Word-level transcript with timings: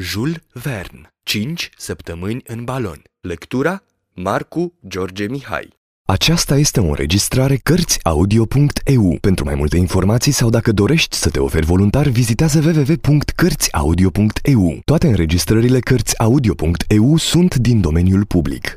Jules 0.00 0.36
Verne. 0.52 1.12
5 1.22 1.70
săptămâni 1.76 2.42
în 2.46 2.64
balon. 2.64 3.02
Lectura 3.20 3.82
Marcu 4.14 4.74
George 4.88 5.26
Mihai. 5.26 5.76
Aceasta 6.06 6.56
este 6.56 6.80
o 6.80 6.84
înregistrare 6.84 7.56
Cărțiaudio.eu. 7.56 9.18
Pentru 9.20 9.44
mai 9.44 9.54
multe 9.54 9.76
informații 9.76 10.32
sau 10.32 10.50
dacă 10.50 10.72
dorești 10.72 11.16
să 11.16 11.30
te 11.30 11.40
oferi 11.40 11.66
voluntar, 11.66 12.06
vizitează 12.06 12.58
www.cărțiaudio.eu. 12.58 14.80
Toate 14.84 15.06
înregistrările 15.06 15.80
Cărțiaudio.eu 15.80 17.16
sunt 17.16 17.54
din 17.54 17.80
domeniul 17.80 18.24
public. 18.24 18.76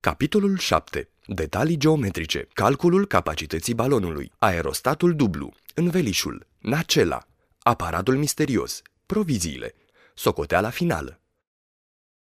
Capitolul 0.00 0.58
7 0.58 1.08
Detalii 1.26 1.76
geometrice. 1.76 2.48
Calculul 2.52 3.06
capacității 3.06 3.74
balonului. 3.74 4.32
Aerostatul 4.38 5.14
dublu. 5.14 5.52
Învelișul. 5.74 6.46
Nacela. 6.58 7.26
Aparatul 7.58 8.16
misterios. 8.16 8.82
Proviziile 9.06 9.74
Socoteala 10.14 10.70
finală 10.70 11.20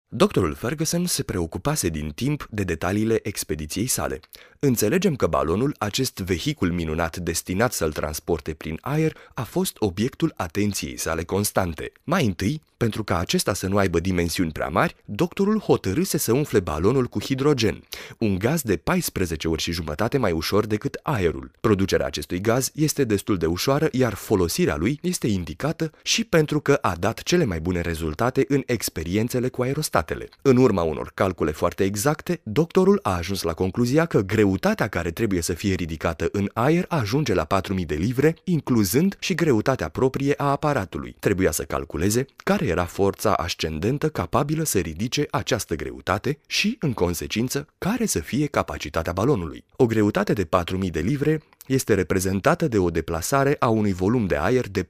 Doctorul 0.08 0.54
Ferguson 0.54 1.06
se 1.06 1.22
preocupase 1.22 1.88
din 1.88 2.10
timp 2.10 2.46
de 2.50 2.64
detaliile 2.64 3.18
expediției 3.22 3.86
sale. 3.86 4.20
Înțelegem 4.66 5.16
că 5.16 5.26
balonul, 5.26 5.74
acest 5.78 6.18
vehicul 6.18 6.72
minunat 6.72 7.16
destinat 7.16 7.72
să-l 7.72 7.92
transporte 7.92 8.54
prin 8.54 8.78
aer, 8.80 9.16
a 9.34 9.42
fost 9.42 9.76
obiectul 9.78 10.32
atenției 10.36 10.96
sale 10.96 11.24
constante. 11.24 11.92
Mai 12.04 12.26
întâi, 12.26 12.62
pentru 12.76 13.04
ca 13.04 13.18
acesta 13.18 13.54
să 13.54 13.66
nu 13.66 13.76
aibă 13.76 14.00
dimensiuni 14.00 14.52
prea 14.52 14.68
mari, 14.68 14.96
doctorul 15.04 15.58
hotărâse 15.58 16.18
să 16.18 16.32
umfle 16.32 16.60
balonul 16.60 17.06
cu 17.06 17.20
hidrogen, 17.20 17.82
un 18.18 18.38
gaz 18.38 18.62
de 18.62 18.76
14 18.76 19.48
ori 19.48 19.62
și 19.62 19.72
jumătate 19.72 20.18
mai 20.18 20.32
ușor 20.32 20.66
decât 20.66 20.98
aerul. 21.02 21.50
Producerea 21.60 22.06
acestui 22.06 22.40
gaz 22.40 22.70
este 22.74 23.04
destul 23.04 23.36
de 23.36 23.46
ușoară, 23.46 23.88
iar 23.92 24.14
folosirea 24.14 24.76
lui 24.76 24.98
este 25.02 25.26
indicată 25.26 25.90
și 26.02 26.24
pentru 26.24 26.60
că 26.60 26.78
a 26.80 26.94
dat 26.98 27.22
cele 27.22 27.44
mai 27.44 27.60
bune 27.60 27.80
rezultate 27.80 28.44
în 28.48 28.62
experiențele 28.66 29.48
cu 29.48 29.62
aerostatele. 29.62 30.28
În 30.42 30.56
urma 30.56 30.82
unor 30.82 31.10
calcule 31.14 31.50
foarte 31.50 31.84
exacte, 31.84 32.40
doctorul 32.42 32.98
a 33.02 33.16
ajuns 33.16 33.42
la 33.42 33.52
concluzia 33.52 34.04
că 34.04 34.22
greutatea 34.56 34.88
care 34.88 35.10
trebuie 35.10 35.40
să 35.40 35.52
fie 35.52 35.74
ridicată 35.74 36.28
în 36.32 36.50
aer 36.54 36.84
ajunge 36.88 37.34
la 37.34 37.44
4000 37.44 37.84
de 37.84 37.94
livre, 37.94 38.36
incluzând 38.44 39.16
și 39.18 39.34
greutatea 39.34 39.88
proprie 39.88 40.34
a 40.36 40.50
aparatului. 40.50 41.16
Trebuia 41.18 41.50
să 41.50 41.62
calculeze 41.62 42.26
care 42.36 42.66
era 42.66 42.84
forța 42.84 43.32
ascendentă 43.32 44.08
capabilă 44.08 44.64
să 44.64 44.78
ridice 44.78 45.26
această 45.30 45.74
greutate 45.74 46.38
și, 46.46 46.76
în 46.80 46.92
consecință, 46.92 47.66
care 47.78 48.06
să 48.06 48.18
fie 48.18 48.46
capacitatea 48.46 49.12
balonului. 49.12 49.64
O 49.76 49.86
greutate 49.86 50.32
de 50.32 50.44
4000 50.44 50.90
de 50.90 51.00
livre 51.00 51.42
este 51.66 51.94
reprezentată 51.94 52.68
de 52.68 52.78
o 52.78 52.90
deplasare 52.90 53.56
a 53.58 53.68
unui 53.68 53.92
volum 53.92 54.26
de 54.26 54.36
aer 54.36 54.68
de 54.68 54.82
44.847 54.82 54.88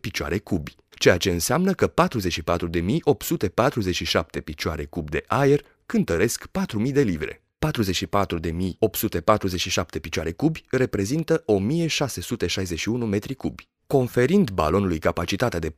picioare 0.00 0.38
cubi, 0.38 0.76
ceea 0.98 1.16
ce 1.16 1.30
înseamnă 1.30 1.72
că 1.72 1.88
44.847 1.88 4.44
picioare 4.44 4.84
cub 4.84 5.10
de 5.10 5.24
aer 5.26 5.64
cântăresc 5.86 6.46
4.000 6.86 6.92
de 6.92 7.02
livre. 7.02 7.40
44.847 7.66 10.00
picioare 10.00 10.32
cubi 10.32 10.64
reprezintă 10.70 11.42
1661 11.46 13.06
metri 13.06 13.34
cubi. 13.34 13.68
Conferind 13.86 14.50
balonului 14.50 14.98
capacitatea 14.98 15.58
de 15.58 15.70
44.847 15.70 15.74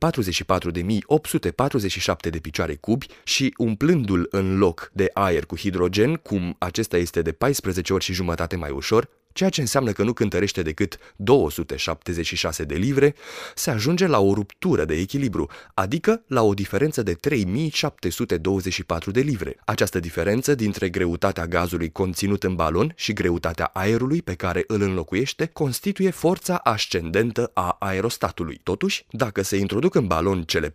de 2.29 2.39
picioare 2.39 2.75
cubi 2.75 3.07
și 3.23 3.53
umplându-l 3.57 4.27
în 4.29 4.57
loc 4.57 4.91
de 4.93 5.09
aer 5.13 5.45
cu 5.45 5.57
hidrogen, 5.57 6.15
cum 6.15 6.55
acesta 6.59 6.97
este 6.97 7.21
de 7.21 7.31
14 7.31 7.93
ori 7.93 8.03
și 8.03 8.13
jumătate 8.13 8.55
mai 8.55 8.71
ușor, 8.71 9.09
ceea 9.33 9.49
ce 9.49 9.61
înseamnă 9.61 9.91
că 9.91 10.03
nu 10.03 10.13
cântărește 10.13 10.61
decât 10.61 10.97
276 11.15 12.63
de 12.63 12.75
livre, 12.75 13.15
se 13.55 13.69
ajunge 13.69 14.07
la 14.07 14.19
o 14.19 14.33
ruptură 14.33 14.85
de 14.85 14.95
echilibru, 14.95 15.49
adică 15.73 16.23
la 16.27 16.41
o 16.41 16.53
diferență 16.53 17.03
de 17.03 17.13
3724 17.13 19.11
de 19.11 19.19
livre. 19.19 19.57
Această 19.65 19.99
diferență 19.99 20.55
dintre 20.55 20.89
greutatea 20.89 21.45
gazului 21.45 21.91
conținut 21.91 22.43
în 22.43 22.55
balon 22.55 22.93
și 22.95 23.13
greutatea 23.13 23.69
aerului 23.73 24.21
pe 24.21 24.33
care 24.33 24.63
îl 24.67 24.81
înlocuiește 24.81 25.45
constituie 25.45 26.09
forța 26.09 26.55
ascendentă 26.55 27.51
a 27.53 27.75
aerostatului. 27.79 28.59
Totuși, 28.63 29.05
dacă 29.11 29.41
se 29.41 29.57
introduc 29.57 29.95
în 29.95 30.07
balon 30.07 30.43
cele 30.43 30.69
44.847 30.69 30.73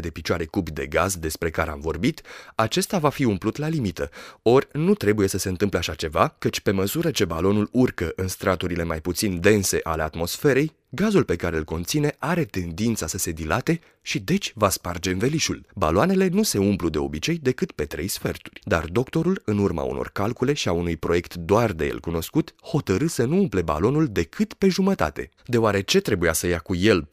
de 0.00 0.10
picioare 0.10 0.44
cubi 0.44 0.70
de 0.70 0.86
gaz 0.86 1.16
despre 1.16 1.50
care 1.50 1.70
am 1.70 1.80
vorbit, 1.80 2.22
acesta 2.54 2.98
va 2.98 3.08
fi 3.08 3.24
umplut 3.24 3.56
la 3.56 3.68
limită, 3.68 4.10
ori 4.42 4.68
nu 4.72 4.94
trebuie 4.94 5.28
să 5.28 5.38
se 5.38 5.48
întâmple 5.48 5.78
așa 5.78 5.94
ceva 5.94 6.07
ceva, 6.08 6.34
căci 6.38 6.60
pe 6.60 6.70
măsură 6.70 7.10
ce 7.10 7.24
balonul 7.24 7.68
urcă 7.72 8.12
în 8.16 8.28
straturile 8.28 8.84
mai 8.84 9.00
puțin 9.00 9.40
dense 9.40 9.80
ale 9.82 10.02
atmosferei, 10.02 10.72
gazul 10.88 11.24
pe 11.24 11.36
care 11.36 11.56
îl 11.56 11.64
conține 11.64 12.16
are 12.18 12.44
tendința 12.44 13.06
să 13.06 13.18
se 13.18 13.30
dilate 13.30 13.80
și 14.02 14.18
deci 14.18 14.52
va 14.54 14.68
sparge 14.68 15.10
învelișul. 15.10 15.66
Baloanele 15.74 16.28
nu 16.28 16.42
se 16.42 16.58
umplu 16.58 16.88
de 16.88 16.98
obicei 16.98 17.38
decât 17.38 17.72
pe 17.72 17.84
trei 17.84 18.08
sferturi, 18.08 18.60
dar 18.64 18.84
doctorul, 18.84 19.42
în 19.44 19.58
urma 19.58 19.82
unor 19.82 20.10
calcule 20.12 20.52
și 20.52 20.68
a 20.68 20.72
unui 20.72 20.96
proiect 20.96 21.34
doar 21.34 21.72
de 21.72 21.86
el 21.86 22.00
cunoscut, 22.00 22.54
hotărâ 22.62 23.06
să 23.06 23.24
nu 23.24 23.36
umple 23.38 23.62
balonul 23.62 24.06
decât 24.06 24.54
pe 24.54 24.68
jumătate. 24.68 25.30
Deoarece 25.46 26.00
trebuia 26.00 26.32
să 26.32 26.46
ia 26.46 26.58
cu 26.58 26.74
el 26.74 27.08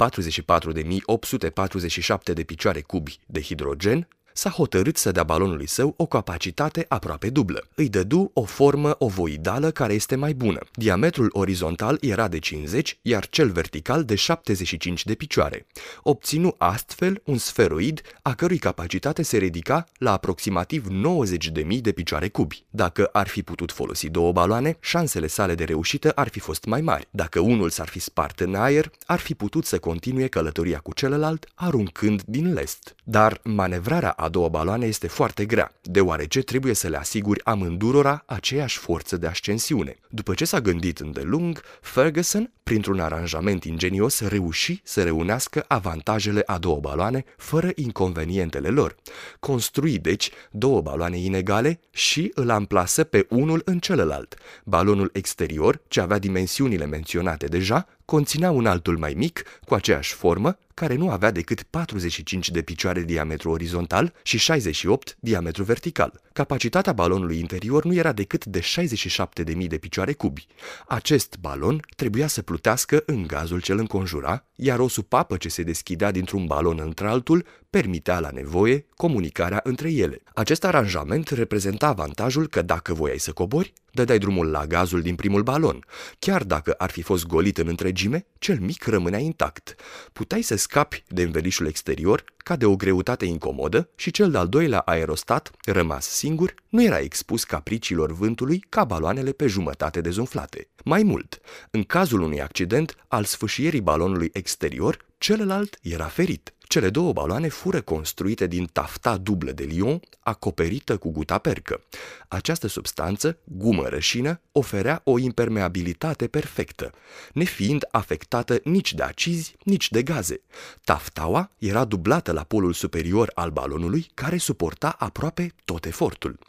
44.847 2.29 2.34
de 2.34 2.44
picioare 2.44 2.81
cubi 2.81 3.19
de 3.25 3.41
hidrogen, 3.41 4.07
s-a 4.38 4.50
hotărât 4.50 4.97
să 4.97 5.12
dea 5.12 5.23
balonului 5.23 5.68
său 5.68 5.94
o 5.97 6.06
capacitate 6.06 6.85
aproape 6.88 7.29
dublă. 7.29 7.68
Îi 7.75 7.90
dădu 7.90 8.31
o 8.34 8.44
formă 8.44 8.96
ovoidală 8.97 9.72
care 9.72 9.94
este 9.94 10.16
mai 10.16 10.34
bună. 10.34 10.59
Diametrul 10.73 11.29
orizontal 11.31 11.97
era 12.01 12.28
de 12.28 12.40
50, 12.40 13.00
iar 13.01 13.28
cel 13.29 13.51
vertical 13.51 14.03
de 14.03 14.16
75 14.16 15.06
de 15.06 15.13
picioare. 15.13 15.66
Obținu 16.03 16.56
astfel 16.57 17.22
un 17.25 17.38
sferoid 17.38 18.01
a 18.22 18.34
cărui 18.34 18.57
capacitate 18.57 19.23
se 19.23 19.38
ridica 19.38 19.85
la 19.97 20.12
aproximativ 20.12 20.88
90.000 20.88 21.81
de 21.81 21.91
picioare 21.91 22.28
cubi. 22.29 22.63
Dacă 22.69 23.09
ar 23.12 23.28
fi 23.28 23.44
putut 23.44 23.72
folosi 23.72 24.09
două 24.09 24.31
baloane, 24.31 24.78
șansele 24.79 25.28
sale 25.28 25.56
de 25.56 25.63
reușită 25.63 26.12
ar 26.12 26.28
fi 26.28 26.40
fost 26.40 26.66
mai 26.66 26.81
mari. 26.81 27.07
Dacă 27.12 27.40
unul 27.40 27.69
s-ar 27.69 27.88
fi 27.88 28.00
spart 28.00 28.40
în 28.40 28.56
aer, 28.56 28.91
ar 29.06 29.19
fi 29.19 29.34
putut 29.34 29.66
să 29.66 29.79
continue 29.79 30.28
călătoria 30.28 30.79
cu 30.79 30.94
celălalt, 30.94 31.47
aruncând 31.53 32.22
din 32.25 32.53
lest. 32.53 32.96
Dar 33.03 33.40
manevrarea 33.44 34.09
a 34.25 34.29
două 34.29 34.49
baloane 34.49 34.85
este 34.85 35.07
foarte 35.07 35.45
grea, 35.45 35.73
deoarece 35.81 36.41
trebuie 36.41 36.73
să 36.73 36.87
le 36.87 36.97
asiguri 36.97 37.45
amândurora 37.45 38.23
aceeași 38.25 38.77
forță 38.77 39.17
de 39.17 39.27
ascensiune. 39.27 39.95
După 40.09 40.33
ce 40.33 40.45
s-a 40.45 40.61
gândit 40.61 40.99
îndelung, 40.99 41.61
Ferguson, 41.81 42.51
printr-un 42.63 42.99
aranjament 42.99 43.63
ingenios, 43.63 44.21
reuși 44.27 44.81
să 44.83 45.03
reunească 45.03 45.65
avantajele 45.67 46.43
a 46.45 46.57
două 46.57 46.79
baloane 46.79 47.25
fără 47.37 47.69
inconvenientele 47.75 48.69
lor. 48.69 48.95
Construi, 49.39 49.97
deci, 49.97 50.31
două 50.51 50.81
baloane 50.81 51.17
inegale 51.17 51.79
și 51.91 52.31
îl 52.33 52.49
amplasă 52.49 53.03
pe 53.03 53.25
unul 53.29 53.61
în 53.65 53.79
celălalt. 53.79 54.35
Balonul 54.63 55.09
exterior, 55.13 55.81
ce 55.87 56.01
avea 56.01 56.17
dimensiunile 56.17 56.85
menționate 56.85 57.45
deja, 57.45 57.87
conținea 58.05 58.51
un 58.51 58.66
altul 58.66 58.97
mai 58.97 59.13
mic, 59.17 59.43
cu 59.66 59.73
aceeași 59.73 60.13
formă, 60.13 60.57
care 60.73 60.95
nu 60.95 61.09
avea 61.09 61.31
decât 61.31 61.63
45 61.63 62.49
de 62.49 62.61
picioare 62.61 63.01
diametru 63.01 63.49
orizontal 63.49 64.13
și 64.23 64.38
68 64.38 65.17
diametru 65.19 65.63
vertical. 65.63 66.21
Capacitatea 66.33 66.93
balonului 66.93 67.39
interior 67.39 67.85
nu 67.85 67.93
era 67.93 68.11
decât 68.11 68.45
de 68.45 68.59
67.000 68.59 69.67
de 69.67 69.77
picioare 69.77 70.13
cubi. 70.13 70.47
Acest 70.88 71.38
balon 71.39 71.79
trebuia 71.95 72.27
să 72.27 72.41
plutească 72.41 73.03
în 73.05 73.27
gazul 73.27 73.61
ce 73.61 73.71
îl 73.71 73.79
înconjura, 73.79 74.45
iar 74.55 74.79
o 74.79 74.87
supapă 74.87 75.37
ce 75.37 75.49
se 75.49 75.63
deschidea 75.63 76.11
dintr-un 76.11 76.45
balon 76.45 76.79
într-altul 76.83 77.45
permitea 77.75 78.19
la 78.19 78.29
nevoie 78.29 78.85
comunicarea 78.95 79.59
între 79.63 79.91
ele. 79.91 80.21
Acest 80.33 80.63
aranjament 80.63 81.29
reprezenta 81.29 81.87
avantajul 81.87 82.47
că 82.47 82.61
dacă 82.61 82.93
voiai 82.93 83.19
să 83.19 83.31
cobori, 83.31 83.73
dădeai 83.91 84.17
drumul 84.17 84.47
la 84.47 84.65
gazul 84.65 85.01
din 85.01 85.15
primul 85.15 85.43
balon. 85.43 85.85
Chiar 86.19 86.43
dacă 86.43 86.71
ar 86.77 86.89
fi 86.89 87.01
fost 87.01 87.25
golit 87.25 87.57
în 87.57 87.67
întregime, 87.67 88.25
cel 88.39 88.59
mic 88.59 88.85
rămânea 88.85 89.19
intact. 89.19 89.75
Puteai 90.13 90.41
să 90.41 90.55
scapi 90.55 91.03
de 91.07 91.22
învelișul 91.22 91.67
exterior 91.67 92.23
ca 92.37 92.55
de 92.55 92.66
o 92.66 92.75
greutate 92.75 93.25
incomodă 93.25 93.89
și 93.95 94.11
cel 94.11 94.31
de-al 94.31 94.47
doilea 94.47 94.79
aerostat, 94.79 95.51
rămas 95.66 96.07
singur, 96.07 96.55
nu 96.69 96.83
era 96.83 96.99
expus 96.99 97.43
capriciilor 97.43 98.11
vântului 98.11 98.66
ca 98.69 98.83
baloanele 98.83 99.31
pe 99.31 99.47
jumătate 99.47 100.01
dezumflate. 100.01 100.67
Mai 100.83 101.03
mult, 101.03 101.39
în 101.71 101.83
cazul 101.83 102.21
unui 102.21 102.41
accident 102.41 102.95
al 103.07 103.23
sfâșierii 103.23 103.81
balonului 103.81 104.29
exterior, 104.33 105.05
celălalt 105.17 105.79
era 105.81 106.05
ferit. 106.05 106.53
Cele 106.67 106.90
două 106.90 107.14
baloane 107.14 107.47
fură 107.47 107.82
construite 107.82 108.47
din 108.47 108.66
tafta 108.66 109.17
dublă 109.17 109.52
de 109.52 109.64
lion, 109.64 110.00
acoperită 110.20 110.97
cu 110.97 111.12
gutapercă. 111.12 111.82
Această 112.28 112.67
substanță, 112.67 113.38
gumă 113.44 113.88
rășină, 113.88 114.41
oferea 114.52 115.02
o 115.03 115.20
impermeabilitate 115.20 116.28
perfectă, 116.28 116.91
nefiind 117.34 117.85
afectată 117.91 118.59
nici 118.64 118.94
de 118.94 119.03
acizi, 119.03 119.56
nici 119.64 119.91
de 119.91 120.03
gaze. 120.03 120.41
Taftaua 120.84 121.52
era 121.58 121.85
dublată 121.85 122.32
la 122.32 122.44
polul 122.44 122.73
superior 122.73 123.32
al 123.35 123.50
balonului, 123.50 124.08
care 124.14 124.38
suporta 124.38 124.96
aproape 125.00 125.53
tot 125.66 125.85
efortul. 125.85 126.40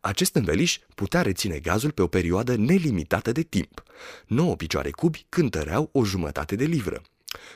Acest 0.00 0.34
înveliș 0.34 0.78
putea 0.94 1.22
reține 1.22 1.58
gazul 1.58 1.90
pe 1.90 2.02
o 2.02 2.06
perioadă 2.06 2.56
nelimitată 2.56 3.32
de 3.32 3.42
timp. 3.42 3.82
Nouă 4.26 4.56
picioare 4.56 4.90
cubi 4.90 5.26
cântăreau 5.28 5.88
o 5.92 6.04
jumătate 6.04 6.56
de 6.56 6.64
livră. 6.64 7.02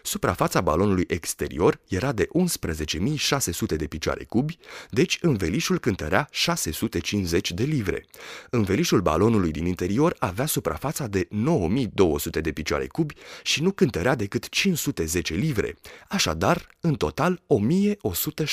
Suprafața 0.03 0.61
balonului 0.61 1.05
exterior 1.09 1.81
era 1.88 2.12
de 2.12 2.29
11.600 3.71 3.76
de 3.76 3.87
picioare 3.87 4.25
cubi, 4.25 4.59
deci 4.91 5.19
învelișul 5.21 5.79
cântărea 5.79 6.29
650 6.31 7.53
de 7.53 7.62
livre. 7.62 8.06
Învelișul 8.50 9.00
balonului 9.00 9.50
din 9.50 9.67
interior 9.67 10.17
avea 10.19 10.47
suprafața 10.47 11.06
de 11.06 11.29
9.200 11.29 12.41
de 12.41 12.53
picioare 12.53 12.87
cubi 12.87 13.15
și 13.43 13.62
nu 13.62 13.71
cântărea 13.71 14.15
decât 14.15 14.49
510 14.49 15.35
livre, 15.35 15.77
așadar, 16.09 16.69
în 16.81 16.94
total, 16.94 17.43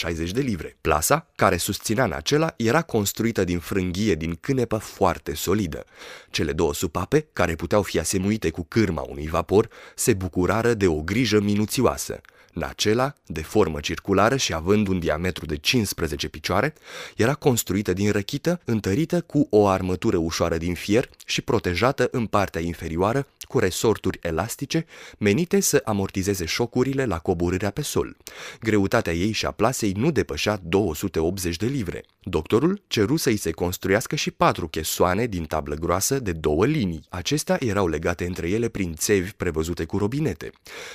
1.160 0.06 0.29
de 0.31 0.41
livre. 0.41 0.77
Plasa, 0.81 1.31
care 1.35 1.57
susținea 1.57 2.03
în 2.03 2.12
acela, 2.12 2.53
era 2.57 2.81
construită 2.81 3.44
din 3.44 3.59
frânghie 3.59 4.15
din 4.15 4.35
cânepă 4.35 4.77
foarte 4.77 5.33
solidă. 5.33 5.85
Cele 6.29 6.51
două 6.51 6.74
supape, 6.74 7.27
care 7.33 7.56
puteau 7.56 7.81
fi 7.81 8.00
asemuite 8.00 8.50
cu 8.50 8.63
cârma 8.63 9.01
unui 9.01 9.27
vapor, 9.27 9.69
se 9.95 10.13
bucurară 10.13 10.74
de 10.74 10.88
o 10.88 11.03
grijă 11.12 11.40
minuțioasă. 11.40 12.22
Nacela, 12.53 13.13
de 13.25 13.42
formă 13.42 13.80
circulară 13.80 14.36
și 14.36 14.53
având 14.53 14.88
un 14.88 15.00
diametru 15.00 15.45
de 15.45 15.56
15 15.56 16.27
picioare, 16.27 16.74
era 17.15 17.33
construită 17.33 17.94
din 17.94 18.12
răchită, 18.12 18.62
întărită 18.65 19.21
cu 19.21 19.48
o 19.50 19.68
armătură 19.68 20.18
ușoară 20.18 20.57
din 20.57 20.74
fier 20.74 21.09
și 21.25 21.42
protejată 21.42 22.07
în 22.12 22.25
partea 22.25 22.62
inferioară 22.62 23.27
cu 23.51 23.59
resorturi 23.59 24.19
elastice 24.21 24.86
menite 25.18 25.59
să 25.59 25.81
amortizeze 25.86 26.45
șocurile 26.45 27.06
la 27.06 27.19
coborârea 27.19 27.69
pe 27.69 27.81
sol. 27.81 28.18
Greutatea 28.59 29.13
ei 29.13 29.31
și 29.31 29.45
a 29.45 29.51
plasei 29.51 29.92
nu 29.92 30.12
depășea 30.12 30.59
280 30.63 31.56
de 31.56 31.65
livre. 31.65 32.03
Doctorul 32.24 32.81
ceru 32.88 33.15
să-i 33.15 33.38
se 33.38 33.51
construiască 33.51 34.15
și 34.15 34.31
patru 34.31 34.68
chesoane 34.68 35.25
din 35.25 35.45
tablă 35.45 35.75
groasă 35.75 36.19
de 36.19 36.31
două 36.31 36.65
linii. 36.65 37.06
Acestea 37.09 37.57
erau 37.59 37.88
legate 37.88 38.25
între 38.25 38.50
ele 38.50 38.68
prin 38.68 38.94
țevi 38.94 39.31
prevăzute 39.31 39.86
cu 39.86 39.98
robinete. 39.98 40.51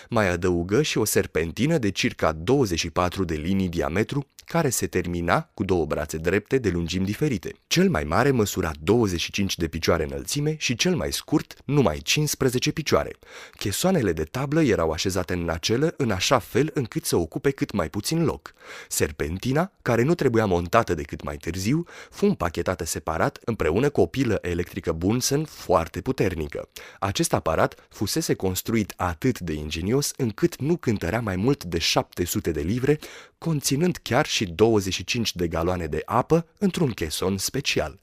Mai 0.09 0.29
adăugă 0.29 0.83
și 0.83 0.99
o 0.99 1.05
serpentină 1.47 1.79
de 1.79 1.91
circa 1.91 2.33
24 2.33 3.25
de 3.25 3.35
linii 3.35 3.69
diametru 3.69 4.27
care 4.47 4.69
se 4.69 4.87
termina 4.87 5.51
cu 5.55 5.65
două 5.65 5.85
brațe 5.85 6.17
drepte 6.17 6.59
de 6.59 6.69
lungimi 6.69 7.05
diferite. 7.05 7.53
Cel 7.67 7.91
mai 7.91 8.05
mare 8.05 8.31
măsura 8.31 8.71
25 8.81 9.57
de 9.57 9.69
picioare 9.69 10.05
înălțime 10.05 10.55
și 10.59 10.77
cel 10.77 10.97
mai 10.97 11.13
scurt 11.13 11.57
numai 11.65 11.99
15 11.99 12.73
picioare. 12.73 13.17
Chesoanele 13.59 14.13
de 14.13 14.23
tablă 14.25 14.63
erau 14.63 14.91
așezate 14.91 15.33
în 15.33 15.45
nacelă 15.45 15.95
în 15.97 16.11
așa 16.11 16.39
fel 16.39 16.71
încât 16.75 17.05
să 17.05 17.17
ocupe 17.17 17.51
cât 17.51 17.73
mai 17.73 17.89
puțin 17.89 18.25
loc. 18.25 18.53
Serpentina, 18.89 19.73
care 19.83 20.03
nu 20.03 20.15
trebuia 20.15 20.47
montată 20.47 20.95
decât 20.95 21.23
mai 21.23 21.37
târziu, 21.37 21.85
fu 22.11 22.27
împachetată 22.27 22.85
separat 22.85 23.39
împreună 23.45 23.89
cu 23.89 24.01
o 24.01 24.07
pilă 24.07 24.39
electrică 24.43 24.93
Bunsen 24.93 25.45
foarte 25.45 26.01
puternică. 26.01 26.69
Acest 26.99 27.33
aparat 27.33 27.87
fusese 27.89 28.35
construit 28.35 28.93
atât 28.97 29.41
de 29.41 29.53
ingenios 29.53 30.13
încât 30.17 30.61
nu 30.61 30.77
cântărea 30.77 31.21
mai 31.21 31.36
mult 31.37 31.65
de 31.65 31.79
700 31.79 32.51
de 32.51 32.61
livre, 32.61 32.99
conținând 33.39 33.97
chiar 33.97 34.27
și 34.27 34.45
25 34.45 35.35
de 35.35 35.49
galoane 35.49 35.87
de 35.87 36.03
apă 36.05 36.47
într-un 36.59 36.91
cheson 36.91 37.39
special. 37.39 38.01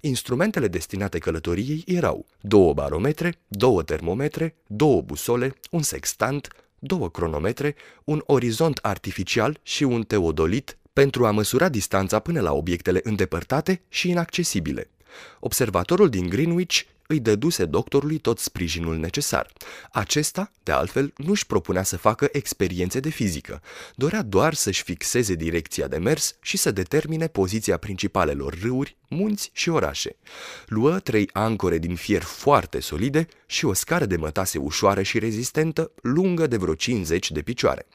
Instrumentele 0.00 0.68
destinate 0.68 1.18
călătoriei 1.18 1.84
erau 1.86 2.26
două 2.40 2.72
barometre, 2.72 3.34
două 3.48 3.82
termometre, 3.82 4.54
două 4.66 5.00
busole, 5.00 5.54
un 5.70 5.82
sextant, 5.82 6.48
două 6.78 7.10
cronometre, 7.10 7.74
un 8.04 8.22
orizont 8.26 8.78
artificial 8.82 9.60
și 9.62 9.82
un 9.82 10.02
teodolit 10.02 10.76
pentru 10.92 11.26
a 11.26 11.30
măsura 11.30 11.68
distanța 11.68 12.18
până 12.18 12.40
la 12.40 12.52
obiectele 12.52 13.00
îndepărtate 13.02 13.82
și 13.88 14.08
inaccesibile. 14.08 14.90
Observatorul 15.40 16.08
din 16.08 16.28
Greenwich 16.28 16.80
îi 17.06 17.20
dăduse 17.20 17.64
doctorului 17.64 18.18
tot 18.18 18.38
sprijinul 18.38 18.96
necesar. 18.96 19.52
Acesta, 19.92 20.50
de 20.62 20.72
altfel, 20.72 21.12
nu-și 21.16 21.46
propunea 21.46 21.82
să 21.82 21.96
facă 21.96 22.28
experiențe 22.32 23.00
de 23.00 23.08
fizică, 23.08 23.62
dorea 23.94 24.22
doar 24.22 24.54
să-și 24.54 24.82
fixeze 24.82 25.34
direcția 25.34 25.86
de 25.86 25.96
mers 25.96 26.36
și 26.40 26.56
să 26.56 26.70
determine 26.70 27.26
poziția 27.26 27.76
principalelor 27.76 28.58
râuri, 28.62 28.96
munți 29.08 29.50
și 29.52 29.68
orașe. 29.68 30.16
Luă 30.66 30.98
trei 30.98 31.28
ancore 31.32 31.78
din 31.78 31.94
fier 31.94 32.22
foarte 32.22 32.80
solide 32.80 33.26
și 33.46 33.64
o 33.64 33.72
scară 33.72 34.04
de 34.04 34.16
mătase 34.16 34.58
ușoară 34.58 35.02
și 35.02 35.18
rezistentă, 35.18 35.90
lungă 36.02 36.46
de 36.46 36.56
vreo 36.56 36.74
50 36.74 37.30
de 37.30 37.42
picioare. 37.42 37.86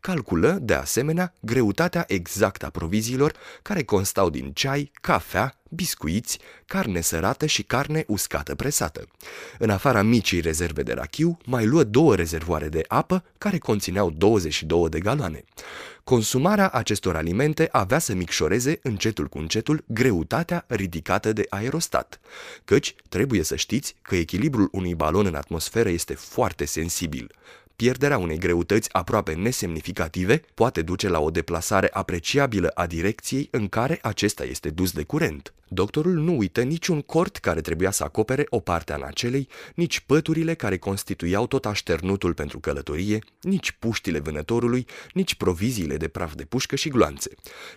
Calculă, 0.00 0.58
de 0.62 0.74
asemenea, 0.74 1.34
greutatea 1.40 2.04
exactă 2.08 2.66
a 2.66 2.70
proviziilor, 2.70 3.32
care 3.62 3.82
constau 3.82 4.30
din 4.30 4.52
ceai, 4.52 4.90
cafea, 5.00 5.60
biscuiți, 5.68 6.38
carne 6.66 7.00
sărată 7.00 7.46
și 7.46 7.62
carne 7.62 8.04
uscată 8.06 8.53
presată. 8.54 9.06
În 9.58 9.70
afara 9.70 10.02
micii 10.02 10.40
rezerve 10.40 10.82
de 10.82 10.92
rachiu, 10.92 11.38
mai 11.44 11.66
luă 11.66 11.84
două 11.84 12.14
rezervoare 12.14 12.68
de 12.68 12.84
apă 12.88 13.24
care 13.38 13.58
conțineau 13.58 14.10
22 14.10 14.88
de 14.88 14.98
galoane. 14.98 15.44
Consumarea 16.04 16.68
acestor 16.68 17.16
alimente 17.16 17.68
avea 17.72 17.98
să 17.98 18.14
micșoreze 18.14 18.78
încetul 18.82 19.26
cu 19.26 19.38
încetul 19.38 19.84
greutatea 19.86 20.64
ridicată 20.68 21.32
de 21.32 21.46
aerostat, 21.48 22.20
căci 22.64 22.94
trebuie 23.08 23.42
să 23.42 23.56
știți 23.56 23.96
că 24.02 24.16
echilibrul 24.16 24.68
unui 24.72 24.94
balon 24.94 25.26
în 25.26 25.34
atmosferă 25.34 25.88
este 25.88 26.14
foarte 26.14 26.64
sensibil 26.64 27.30
pierderea 27.76 28.18
unei 28.18 28.38
greutăți 28.38 28.92
aproape 28.92 29.32
nesemnificative 29.32 30.42
poate 30.54 30.82
duce 30.82 31.08
la 31.08 31.20
o 31.20 31.30
deplasare 31.30 31.88
apreciabilă 31.92 32.68
a 32.68 32.86
direcției 32.86 33.48
în 33.50 33.68
care 33.68 33.98
acesta 34.02 34.44
este 34.44 34.70
dus 34.70 34.92
de 34.92 35.02
curent. 35.02 35.54
Doctorul 35.68 36.12
nu 36.12 36.36
uită 36.38 36.62
niciun 36.62 37.00
cort 37.00 37.36
care 37.36 37.60
trebuia 37.60 37.90
să 37.90 38.04
acopere 38.04 38.46
o 38.48 38.60
parte 38.60 38.92
a 38.92 38.96
nacelei, 38.96 39.48
nici 39.74 40.00
păturile 40.00 40.54
care 40.54 40.78
constituiau 40.78 41.46
tot 41.46 41.66
așternutul 41.66 42.34
pentru 42.34 42.60
călătorie, 42.60 43.18
nici 43.40 43.70
puștile 43.70 44.18
vânătorului, 44.18 44.86
nici 45.12 45.34
proviziile 45.34 45.96
de 45.96 46.08
praf 46.08 46.34
de 46.34 46.44
pușcă 46.44 46.76
și 46.76 46.88
gloanțe. 46.88 47.30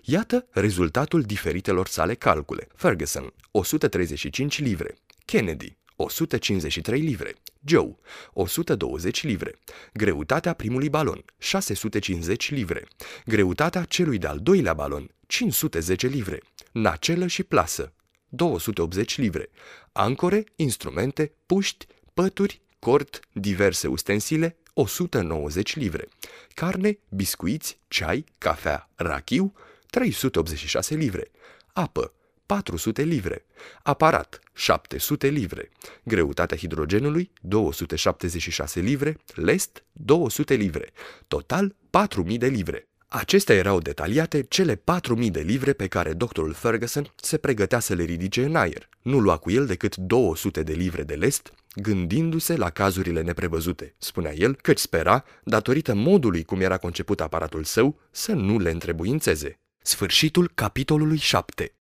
Iată 0.04 0.48
rezultatul 0.52 1.22
diferitelor 1.22 1.88
sale 1.88 2.14
calcule. 2.14 2.68
Ferguson, 2.76 3.34
135 3.52 4.60
livre. 4.60 4.98
Kennedy, 5.26 5.77
153 5.98 7.02
livre. 7.02 7.36
Joe, 7.66 7.96
120 8.34 9.24
livre. 9.24 9.60
Greutatea 9.94 10.54
primului 10.54 10.90
balon, 10.90 11.26
650 11.38 12.52
livre. 12.52 12.88
Greutatea 13.26 13.84
celui 13.84 14.18
de-al 14.18 14.40
doilea 14.40 14.74
balon, 14.74 15.12
510 15.28 16.08
livre. 16.08 16.42
Nacelă 16.72 17.28
și 17.28 17.44
plasă, 17.44 17.94
280 18.30 19.18
livre. 19.18 19.50
Ancore, 19.92 20.44
instrumente, 20.56 21.32
puști, 21.46 21.88
pături, 22.14 22.62
cort, 22.80 23.20
diverse 23.32 23.88
ustensile, 23.88 24.58
190 24.74 25.76
livre. 25.76 26.08
Carne, 26.54 27.00
biscuiți, 27.10 27.80
ceai, 27.88 28.26
cafea, 28.38 28.90
rachiu, 28.96 29.54
386 29.90 30.96
livre. 30.96 31.32
Apă, 31.74 32.14
400 32.48 33.02
livre, 33.02 33.46
aparat 33.84 34.40
700 34.54 35.28
livre, 35.28 35.70
greutatea 36.04 36.58
hidrogenului 36.58 37.32
276 37.42 38.80
livre, 38.80 39.18
lest 39.36 39.84
200 39.92 40.54
livre, 40.54 40.90
total 41.28 41.76
4000 41.90 42.38
de 42.38 42.48
livre. 42.48 42.88
Acestea 43.08 43.56
erau 43.56 43.80
detaliate 43.80 44.44
cele 44.44 44.76
4000 44.76 45.32
de 45.32 45.40
livre 45.40 45.74
pe 45.74 45.88
care 45.88 46.14
doctorul 46.14 46.54
Ferguson 46.54 47.14
se 47.16 47.38
pregătea 47.38 47.80
să 47.80 47.94
le 47.94 48.04
ridice 48.04 48.44
în 48.44 48.56
aer. 48.56 48.90
Nu 49.02 49.20
lua 49.20 49.38
cu 49.38 49.52
el 49.52 49.66
decât 49.66 49.96
200 49.96 50.64
de 50.64 50.74
livre 50.74 51.04
de 51.04 51.14
lest, 51.14 51.54
gândindu-se 51.76 52.56
la 52.56 52.70
cazurile 52.70 53.22
neprevăzute, 53.22 53.94
spunea 53.98 54.34
el, 54.36 54.56
căci 54.56 54.80
spera, 54.80 55.24
datorită 55.44 55.94
modului 55.94 56.44
cum 56.44 56.62
era 56.62 56.78
conceput 56.78 57.22
aparatul 57.22 57.64
său, 57.64 58.00
să 58.12 58.32
nu 58.32 58.60
le 58.60 58.72
întrebuințeze. 58.72 59.60
Sfârșitul 59.82 60.52
capitolului 60.54 61.18
7 61.18 61.72